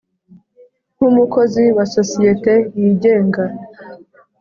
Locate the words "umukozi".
1.09-1.63